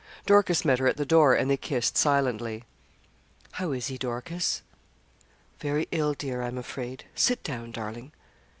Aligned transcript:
Dorcas 0.25 0.65
met 0.65 0.79
her 0.79 0.87
at 0.87 0.97
the 0.97 1.05
door, 1.05 1.35
and 1.35 1.47
they 1.51 1.57
kissed 1.57 1.95
silently. 1.95 2.63
'How 3.51 3.71
is 3.71 3.85
he, 3.85 3.99
Dorcas?' 3.99 4.63
'Very 5.59 5.87
ill, 5.91 6.15
dear, 6.15 6.41
I'm 6.41 6.57
afraid 6.57 7.03
sit 7.13 7.43
down, 7.43 7.69
darling.' 7.71 8.11